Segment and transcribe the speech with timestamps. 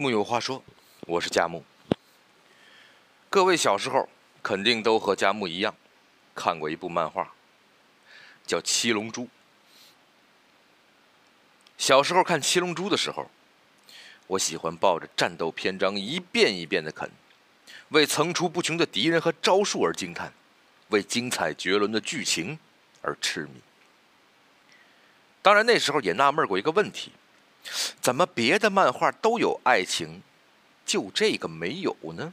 [0.00, 0.62] 木有话说，
[1.08, 1.64] 我是佳木。
[3.28, 4.08] 各位小时候
[4.44, 5.74] 肯定都和佳木一样，
[6.36, 7.34] 看过一部漫画，
[8.46, 9.24] 叫《七龙珠》。
[11.76, 13.28] 小时候看《七龙珠》的时候，
[14.28, 17.10] 我喜欢抱着战斗篇章一遍一遍的啃，
[17.88, 20.32] 为层出不穷的敌人和招数而惊叹，
[20.90, 22.56] 为精彩绝伦的剧情
[23.02, 23.60] 而痴迷。
[25.42, 27.10] 当然，那时候也纳闷过一个问题。
[28.00, 30.22] 怎么别的漫画都有爱情，
[30.86, 32.32] 就这个没有呢？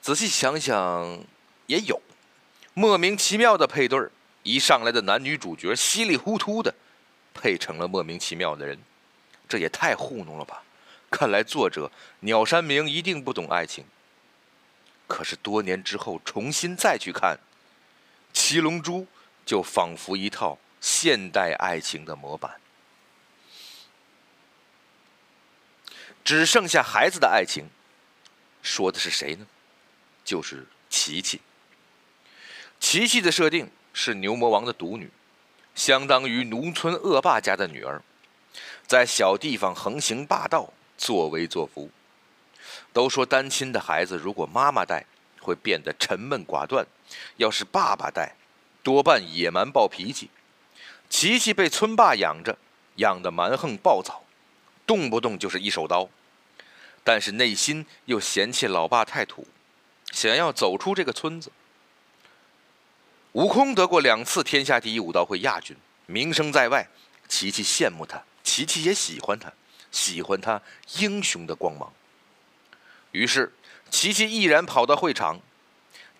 [0.00, 1.24] 仔细想想，
[1.66, 2.00] 也有，
[2.74, 4.10] 莫名其妙的配对儿，
[4.42, 6.74] 一上来的男女主角稀里糊涂的
[7.34, 8.78] 配成了莫名其妙的人，
[9.48, 10.62] 这也太糊弄了吧！
[11.10, 13.84] 看来作者鸟山明一定不懂爱情。
[15.08, 17.36] 可是多年之后重新再去看
[18.32, 19.00] 《七龙珠》，
[19.44, 22.60] 就仿佛一套现代爱情的模板。
[26.24, 27.68] 只剩下孩子的爱情，
[28.62, 29.46] 说的是谁呢？
[30.24, 31.40] 就是琪琪。
[32.78, 35.10] 琪琪的设定是牛魔王的独女，
[35.74, 38.02] 相当于农村恶霸家的女儿，
[38.86, 41.90] 在小地方横行霸道，作威作福。
[42.92, 45.06] 都说单亲的孩子如果妈妈带，
[45.40, 46.84] 会变得沉闷寡断；
[47.36, 48.34] 要是爸爸带，
[48.82, 50.30] 多半野蛮暴脾气。
[51.08, 52.58] 琪琪被村霸养着，
[52.96, 54.24] 养得蛮横暴躁。
[54.90, 56.08] 动不动就是一手刀，
[57.04, 59.46] 但是内心又嫌弃老爸太土，
[60.10, 61.52] 想要走出这个村子。
[63.34, 66.88] 悟空得过两次天下第一武道会亚军，名声在外，
[67.28, 69.52] 琪琪羡慕他，琪琪也喜欢他，
[69.92, 70.60] 喜欢他
[70.98, 71.92] 英雄的光芒。
[73.12, 73.54] 于是，
[73.92, 75.40] 琪琪毅然跑到会场，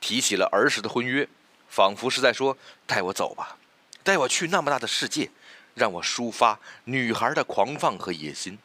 [0.00, 1.28] 提起了儿时的婚约，
[1.68, 3.56] 仿佛是在说：“带我走吧，
[4.04, 5.28] 带我去那么大的世界。”
[5.80, 8.58] 让我抒发女孩的狂放和野心。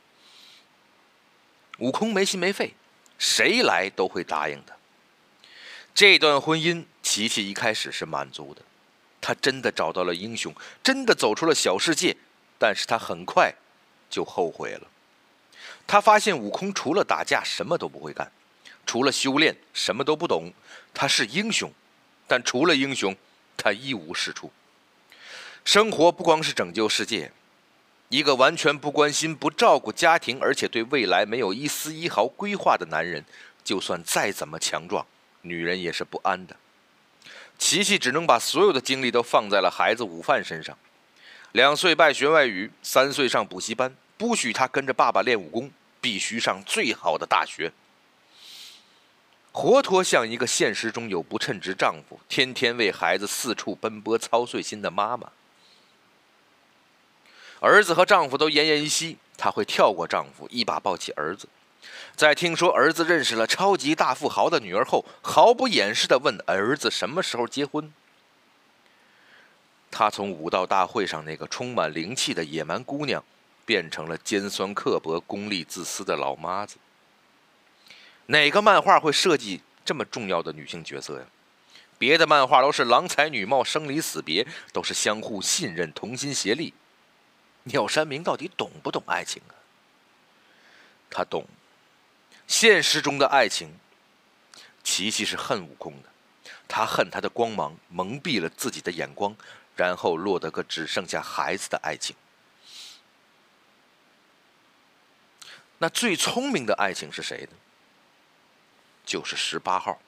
[1.77, 2.73] 悟空没心没肺，
[3.17, 4.75] 谁来都会答应的。
[5.93, 8.61] 这段婚姻，琪琪一开始是满足的，
[9.21, 10.53] 他真的找到了英雄，
[10.83, 12.17] 真的走出了小世界。
[12.58, 13.53] 但是他很快
[14.09, 14.87] 就后悔了。
[15.87, 18.30] 他发现悟空除了打架什么都不会干，
[18.86, 20.52] 除了修炼什么都不懂。
[20.93, 21.71] 他是英雄，
[22.27, 23.15] 但除了英雄，
[23.55, 24.52] 他一无是处。
[25.65, 27.31] 生活不光是拯救世界，
[28.09, 33.26] 一个完全不关心、不照顾家庭，而且对未来没有一丝一毫规划的男人，
[33.64, 35.05] 就算再怎么强壮，
[35.42, 36.55] 女人也是不安的。
[37.58, 40.77] 琪琪只能把所有的精力都放在了孩子午饭身上。
[41.52, 47.73] 两岁拜学外语，三岁上补习班，不许他跟着爸爸练武功，必须上最好的大学。
[49.52, 55.32] 活脱像一个现实中有不称职丈夫，天天为孩子四处奔波、操碎心的妈妈。
[57.60, 61.48] 儿子和丈夫都奄奄一息，她会跳过丈夫，一把抱起儿子。
[62.16, 67.92] 在听说儿子认识了超级大富豪的女儿后，毫不掩饰地问儿子什么时候结婚。
[69.92, 73.23] 她从武道大会上那个充满灵气的野蛮姑娘，
[73.65, 76.77] 变成了尖酸刻薄、功利自私的老妈子。
[78.27, 81.26] 哪个漫画会设计这么重要的女性角色呀？
[81.98, 86.73] 别的漫画都是郎才女貌、生离死别，都是相互信任、同心协力。
[87.67, 89.53] 鸟山明到底懂不懂爱情啊？
[91.09, 91.48] 他懂，
[92.48, 93.80] 现实中的爱情，
[94.83, 96.09] 琪琪是恨悟空的，
[96.67, 99.36] 他恨他的光芒蒙蔽了自己的眼光，
[99.76, 102.15] 然后落得个只剩下孩子的爱情。
[105.80, 107.58] 那最聪明的爱情是谁呢？
[109.05, 109.99] 就是十八号。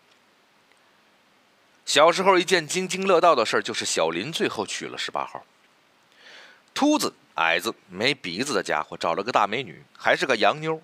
[1.85, 5.43] 小时候一件津津乐道的事儿，就是小林最后娶了十八号。
[6.75, 7.13] 秃子。
[7.37, 10.81] 矮子没鼻子的家伙找了个大美女，还是个洋妞。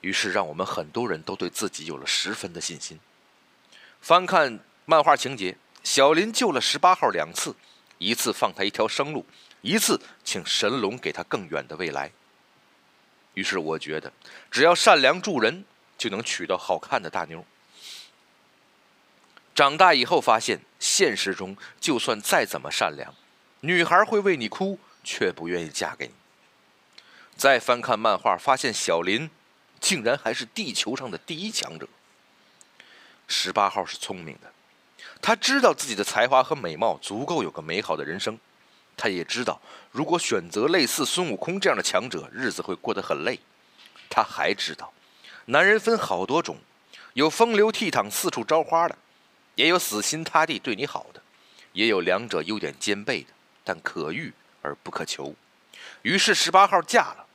[0.00, 3.00] 于是让我们很多人都对自己有了十分的信心。
[4.02, 7.56] 翻看漫画情节，小林救了十八号两次，
[7.96, 9.24] 一次放他一条生路，
[9.62, 12.12] 一次请神龙给他更远的未来。
[13.32, 14.12] 于是我觉得，
[14.50, 15.64] 只要善良助人，
[15.96, 17.42] 就能娶到好看的大妞。
[19.54, 23.14] 长大以后发现，现实中就算再怎么善良，
[23.60, 24.78] 女孩会为你哭。
[25.04, 26.14] 却不愿意嫁给你。
[27.36, 29.30] 再翻看漫画，发现小林
[29.80, 31.86] 竟然还是地球上的第一强者。
[33.28, 34.52] 十八号是聪明的，
[35.20, 38.38] 他知道自己的才华和美貌足够有个美好的人生。
[38.96, 39.60] 他也知道，
[39.90, 43.40] 如果选择类似孙悟空这样的强者，日子会过得很累。
[44.08, 44.92] 他还知道，
[45.46, 46.58] 男人分好多种，
[47.14, 48.96] 有风流倜傥、四处招花的，
[49.56, 51.20] 也有死心塌地对你好的，
[51.72, 53.28] 也有两者优点兼备的，
[53.64, 54.32] 但可遇。
[54.64, 55.34] 而不可求，
[56.02, 57.26] 于是十八号嫁了，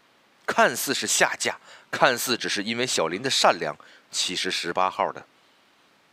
[0.48, 1.56] 看似是下嫁，
[1.92, 3.78] 看似只是因为小林的善良，
[4.12, 5.24] 其实十八号的，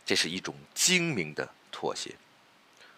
[0.05, 2.15] 这是一种精明的妥协。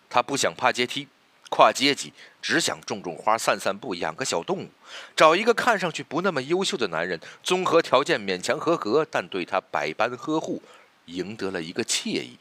[0.09, 1.07] 他不想爬阶梯、
[1.49, 2.11] 跨阶级，
[2.41, 4.69] 只想种种花、散散步、养个小动物，
[5.15, 10.61] 找一个看上去不那么优秀的男人，综合条件勉强合格，但对他百般呵护，
[11.05, 12.37] 赢得了一个惬意。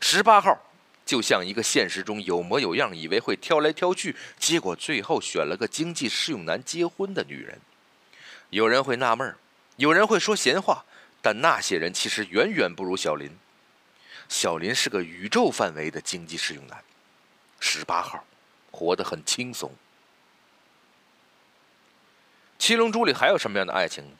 [0.00, 0.58] 十八号
[1.10, 7.60] 就像一个现实中有模有样，以为会挑来挑去，结果最后选了个经济适用男结婚的女人。
[8.50, 9.34] 有人会纳闷
[9.74, 10.84] 有人会说闲话，
[11.20, 13.36] 但那些人其实远远不如小林。
[14.28, 16.80] 小林是个宇宙范围的经济适用男，
[17.58, 18.24] 十八号
[18.70, 19.74] 活得很轻松。
[22.56, 24.12] 七龙珠里还有什么样的爱情呢？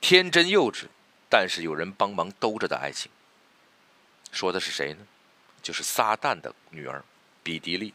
[0.00, 0.84] 天真幼稚，
[1.28, 3.10] 但是有人帮忙兜着的爱情。
[4.30, 4.98] 说的是谁呢？
[5.66, 7.02] 就是撒旦的女儿
[7.42, 7.92] 比迪利。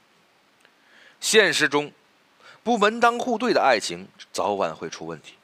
[1.21, 1.89] 现实中，
[2.63, 5.35] 不门当户对的爱情早晚会出问题。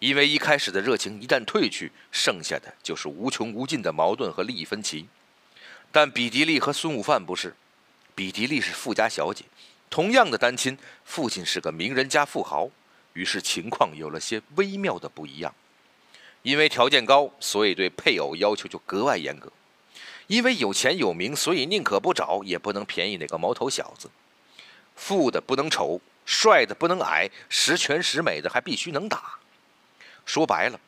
[0.00, 5.06] 因为一开始的热情一旦褪去，剩下的就是无穷无尽的矛盾和利益分歧。
[5.92, 7.54] 但比迪利和孙悟饭不是，
[8.16, 9.44] 比迪利是富家小姐，
[9.88, 12.68] 同样的单亲，父亲是个名人家富豪，
[13.12, 15.54] 于是情况有了些微妙的不一样。
[16.42, 19.48] 因为条件高，所以对配偶要求就格外严格；
[20.26, 24.10] 因为有钱有名，所以宁可不找也不能便宜哪个毛头小子。
[24.94, 29.38] 富的不能丑，帅的不能矮，十全十美的还必须能打。
[30.24, 30.78] 说白了，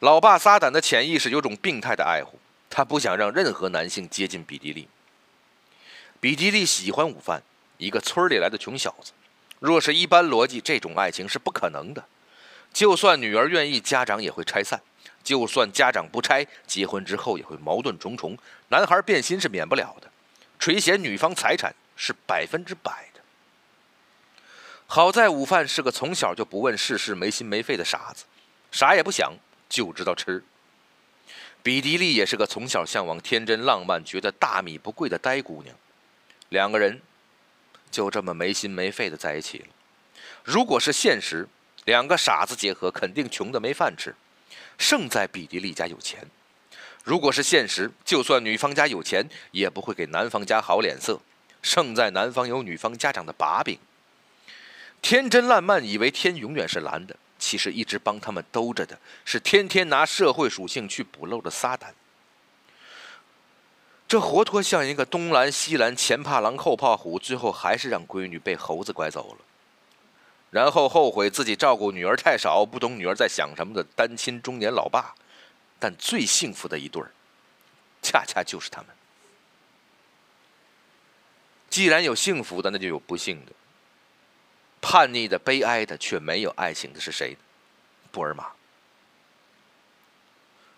[0.00, 2.38] 老爸撒旦的潜意识有种病态的爱护，
[2.70, 4.88] 他不想让任何男性接近比迪利。
[6.20, 7.42] 比迪利喜欢午饭，
[7.78, 9.12] 一个村里来的穷小子。
[9.58, 12.04] 若是一般逻辑，这种爱情是不可能的。
[12.72, 14.78] 就算女儿愿意，家长也会拆散；
[15.26, 18.38] 就算家长不拆，结婚之后也会矛盾重重。
[18.68, 20.08] 男孩变心是免不了的，
[20.56, 23.20] 垂涎女方财产是百分之百的。
[24.86, 28.24] 好在午饭是个从小就不问世事、没心没肺的傻子。
[28.70, 29.34] 啥也不想，
[29.68, 30.44] 就知道吃。
[31.60, 35.74] 比迪利也是个从小向往天真浪漫、觉得大米不贵的呆姑娘，
[36.50, 37.02] 两个人
[37.90, 39.66] 就这么没心没肺的在一起了。
[40.44, 41.48] 如果是现实，
[41.84, 44.14] 两个傻子结合，肯定穷的没饭吃。
[44.78, 46.26] 胜在比迪利家有钱。
[47.04, 51.20] 如果是现实，就算女方家有钱，也不会给男方家好脸色。
[51.62, 53.78] 胜在男方有女方家长的把柄。
[55.02, 57.16] 天真烂漫，以为天永远是蓝的。
[57.38, 61.88] 其实一直帮他们兜着的是天天拿社会属性去补漏的撒旦，
[64.08, 69.44] 这活脱像一个东拦西拦，前怕狼后怕虎，最后还是让闺女被猴子拐走了，
[70.50, 75.14] 然后后悔自己照顾女儿太少，不懂女儿在想什么的单亲中年老爸，
[75.78, 77.10] 但最幸福的一对儿，
[78.00, 78.90] 恰恰就是他们。
[81.68, 83.52] 既然有幸福的，那就有不幸的。
[84.80, 87.36] 叛逆的、悲哀的，却没有爱情的是谁？
[88.12, 88.52] 布尔玛。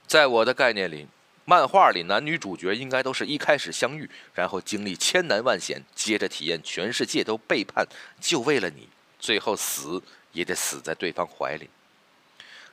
[0.06, 1.06] 在我的概念里，
[1.44, 7.86] 漫画里男女主角应该都是一开始相遇，然后经历千难万险，接着体验全世界都背叛，
[8.18, 8.88] 就为了你，
[9.18, 11.68] 最后死也得死在对方怀里。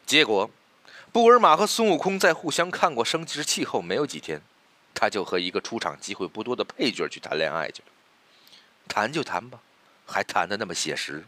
[0.05, 0.49] 结果，
[1.11, 4.41] 布尔玛和孙悟空在互相看过生殖器后没有几天，
[4.93, 7.87] 他就和一个出场机会不多的配角去谈恋爱去了。
[8.87, 9.59] 谈就谈吧。
[10.07, 11.25] 还谈得那么写实。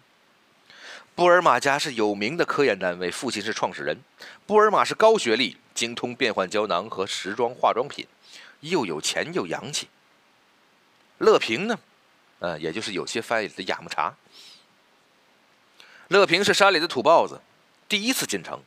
[1.16, 3.98] 布尔玛家是有名的科研单位，父亲是创始人。
[4.46, 8.06] 布尔玛是高学历，精通变换胶囊和时装化妆品，
[8.60, 9.88] 又有钱又洋气。
[11.18, 11.80] 乐平呢，
[12.38, 14.16] 呃，也就是有些翻译的雅木茶。
[16.10, 17.42] 乐平是山里的土包子，
[17.90, 18.62] 第一次进城。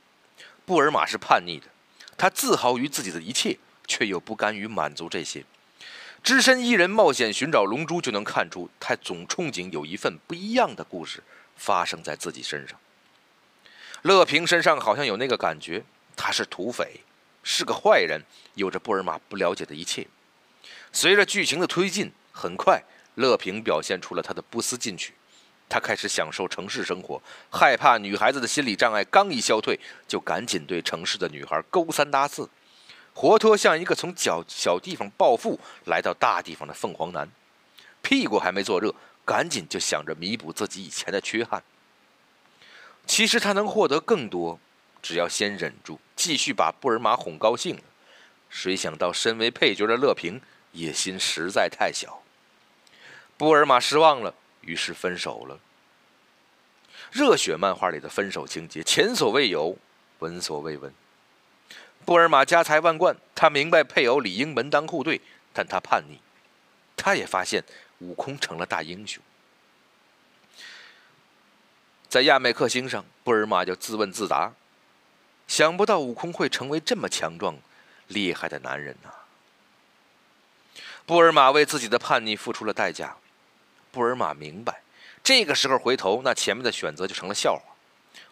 [0.66, 1.66] 布尔玛是叛逆的，
[2.18, 5.44] 他自豪于自己的一切，却又不甘于满足这些。
[6.22, 11.22] 只身一人冒险寻找龙珠，就能看出他总憧憬有一份不一样的故事
[11.56, 12.78] 发生在自己身上。
[14.02, 15.82] 乐平身上好像有那个感觉，
[16.14, 17.00] 他是土匪，
[17.42, 18.22] 是个坏人，
[18.54, 20.06] 有着布尔玛不了解的一切。
[20.92, 22.82] 随着剧情的推进，很快
[23.14, 25.14] 乐平表现出了他的不思进取，
[25.70, 32.50] 他开始享受城市生活，害怕女孩子的心理障碍刚一消退，就赶紧对城市的女孩勾三搭四。
[33.14, 37.30] 活脱像一个从小小地方暴富来到大地方的凤凰男，
[38.02, 41.62] 屁股还没坐热，赶紧就想着弥补自己以前的缺憾。
[43.06, 44.58] 其实他能获得更多，
[45.00, 47.80] 只要先忍住，继续把布尔玛哄高兴。
[48.48, 50.40] 谁想到身为配角的乐平
[50.72, 52.22] 野心实在太小，
[53.36, 55.58] 布尔玛失望了，于是分手了。
[57.10, 59.76] 热血漫画里的分手情节前所未有，
[60.18, 60.92] 闻所未闻。
[62.04, 65.20] 布尔玛家财万贯，他明白配偶理应门当户对，
[65.52, 66.18] 但他叛逆。
[66.96, 67.64] 他也发现
[67.98, 69.22] 悟空成了大英雄。
[72.08, 74.52] 在亚美克星上，布尔玛就自问自答：
[75.46, 77.56] 想不到悟空会成为这么强壮、
[78.08, 79.10] 厉害的男人呐！
[81.06, 83.16] 布尔玛为自己的叛逆付出了代价。
[83.90, 84.82] 布尔玛明白，
[85.22, 87.62] 这个时候回头，那前面的选择就成了笑话。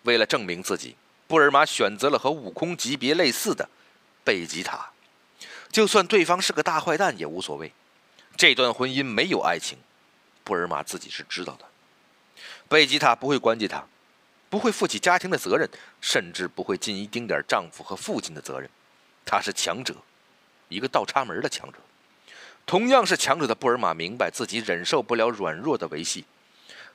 [0.03, 0.97] 为了证明自己，
[1.27, 3.69] 布尔玛选择了和悟空级别类似的
[4.25, 4.91] 贝吉塔。
[5.71, 7.73] 就算对方是个大坏蛋也无所谓。
[8.37, 9.79] 这段婚姻没有爱情，
[10.45, 11.65] 布尔玛自己是知道的。
[12.69, 13.85] 贝吉塔不会关心他，
[14.49, 15.69] 不会负起家庭的责任，
[16.01, 18.71] 甚至不会尽一丁点丈夫和父亲的责任。
[19.27, 19.95] 他是强者，
[20.69, 21.79] 一个倒插门的强者。
[22.69, 26.27] 同样是强者的布尔玛明白自己忍受不了软弱的维系，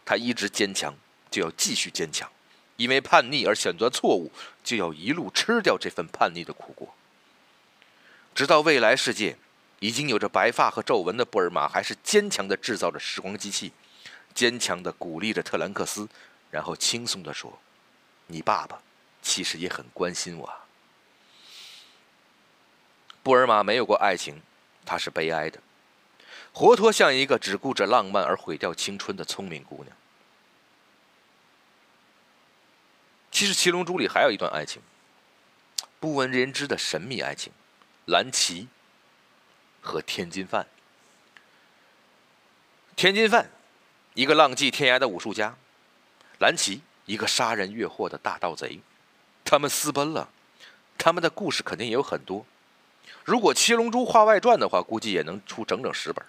[0.05, 0.93] 他一直坚强，
[1.31, 2.29] 就要继续坚强。
[2.77, 4.31] 因为叛逆而选择错误，
[4.63, 6.93] 就要一路吃掉这份叛逆的苦果。
[8.35, 9.35] 直到未来世界
[9.79, 13.73] 已经有着白发和皱纹的布尔玛，还是坚强地制造着时光机器，
[14.35, 16.07] 坚强地鼓励着特兰克斯，
[16.51, 17.59] 然后轻松地说
[18.27, 18.79] ：“你爸爸
[19.23, 20.53] 其实也很关心我。”
[23.23, 24.39] 布尔玛没有过爱情，
[24.85, 25.59] 她是悲哀的，
[26.51, 29.95] 活脱像一个只顾着浪漫而毁掉青春的聪明姑娘。
[33.31, 34.81] 其实《七龙珠》里还有一段爱情，
[35.99, 37.51] 不为人知的神秘爱情。
[38.05, 38.67] 蓝旗
[39.81, 40.67] 和天津饭。
[42.95, 43.49] 天津饭，
[44.13, 45.55] 一个浪迹天涯的武术家；
[46.39, 48.81] 蓝旗，一个杀人越货的大盗贼。
[49.43, 50.29] 他们私奔了，
[50.97, 52.45] 他们的故事肯定也有很多。
[53.23, 56.25] 如果《七龙珠》画外传的话，估计也能出整整十本。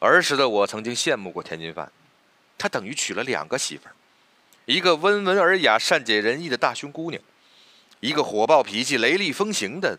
[0.00, 1.92] 儿时的我曾经羡慕过天津饭，
[2.56, 3.94] 他等于娶了两个媳妇儿，
[4.64, 7.22] 一个温文尔雅、善解人意的大胸姑娘。
[8.00, 9.98] 一个火爆脾气、雷厉风行的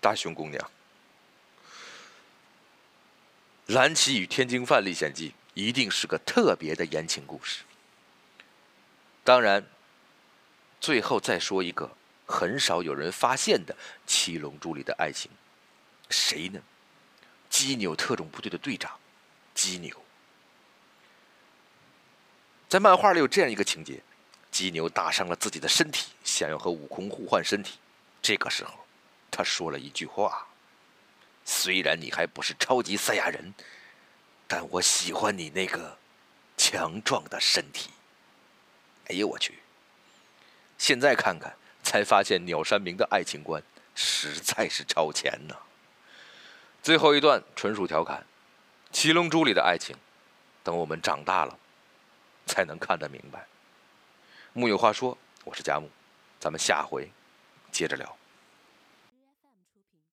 [0.00, 0.70] 大胸姑娘，
[3.74, 7.62] 《蓝旗与天津饭历险记》一定是个特别的言情故事。
[9.22, 9.66] 当然，
[10.80, 11.90] 最后再说一个
[12.26, 13.74] 很少有人发现的
[14.06, 15.30] 《七龙珠》里的爱情，
[16.08, 16.60] 谁呢？
[17.50, 18.98] 基纽特种部队的队长
[19.54, 20.02] 基纽，
[22.68, 24.02] 在漫画里有这样一个情节。
[24.50, 27.78] 基牛打伤了自己的身体，想要和悟空互换身体。
[28.22, 28.86] 这个时候，
[29.28, 30.46] 他说了一句话
[31.44, 33.52] ：“虽然你还不是超级赛亚人，
[34.46, 35.98] 但我喜欢你那个
[36.56, 37.90] 强壮的身体。”
[39.10, 39.58] 哎呦我去！
[40.78, 43.62] 现在看看，才发现鸟山明的爱情观
[43.94, 45.54] 实在是超前呢。
[46.82, 48.20] 最后一段纯属调侃，
[48.90, 49.94] 《七龙珠》里的爱情，
[50.64, 51.56] 等我们长大了，
[52.46, 53.46] 才能看得明白。
[54.52, 55.88] 木有话说，我是佳木，
[56.40, 57.08] 咱们下回
[57.70, 58.16] 接着聊。